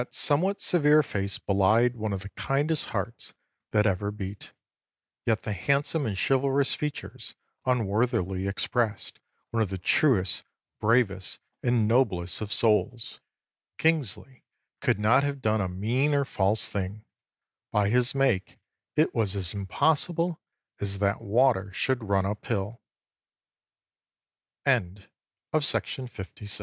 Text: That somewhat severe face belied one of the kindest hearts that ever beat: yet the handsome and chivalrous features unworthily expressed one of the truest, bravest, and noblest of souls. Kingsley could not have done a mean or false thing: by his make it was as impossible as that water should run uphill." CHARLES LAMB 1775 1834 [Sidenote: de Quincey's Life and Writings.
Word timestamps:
That 0.01 0.15
somewhat 0.15 0.59
severe 0.59 1.03
face 1.03 1.37
belied 1.37 1.95
one 1.95 2.11
of 2.11 2.21
the 2.23 2.29
kindest 2.29 2.87
hearts 2.87 3.35
that 3.69 3.85
ever 3.85 4.09
beat: 4.09 4.51
yet 5.27 5.43
the 5.43 5.53
handsome 5.53 6.07
and 6.07 6.17
chivalrous 6.17 6.73
features 6.73 7.35
unworthily 7.67 8.47
expressed 8.47 9.19
one 9.51 9.61
of 9.61 9.69
the 9.69 9.77
truest, 9.77 10.43
bravest, 10.79 11.39
and 11.61 11.87
noblest 11.87 12.41
of 12.41 12.51
souls. 12.51 13.19
Kingsley 13.77 14.43
could 14.79 14.97
not 14.97 15.23
have 15.23 15.39
done 15.39 15.61
a 15.61 15.69
mean 15.69 16.15
or 16.15 16.25
false 16.25 16.67
thing: 16.67 17.05
by 17.71 17.89
his 17.89 18.15
make 18.15 18.57
it 18.95 19.13
was 19.13 19.35
as 19.35 19.53
impossible 19.53 20.41
as 20.79 20.97
that 20.97 21.21
water 21.21 21.71
should 21.73 22.05
run 22.09 22.25
uphill." 22.25 22.81
CHARLES 24.65 24.65
LAMB 24.65 24.83
1775 25.53 25.53
1834 25.53 25.61
[Sidenote: 25.61 26.09
de 26.09 26.09
Quincey's 26.09 26.09
Life 26.09 26.17
and 26.17 26.39
Writings. 26.41 26.59